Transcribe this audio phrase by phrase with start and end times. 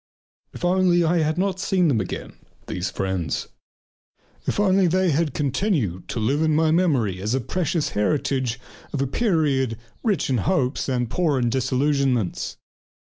[0.51, 2.33] If only I had not seen them again,
[2.65, 3.49] these friends!
[4.47, 8.59] If only they could have continued to live in my memory as a precious heritage
[8.89, 12.57] from a period that was rich in hopes and poor in disillusionments.